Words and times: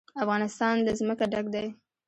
افغانستان 0.23 0.75
له 0.85 0.91
ځمکه 0.99 1.25
ډک 1.31 1.45
دی. 1.53 1.67